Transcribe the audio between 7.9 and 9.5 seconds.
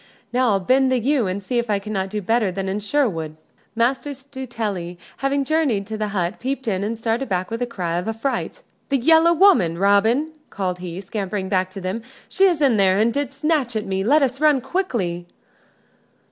of affright. "The Yellow